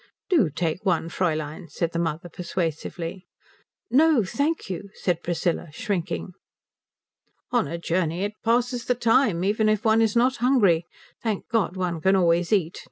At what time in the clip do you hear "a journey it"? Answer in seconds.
7.67-8.33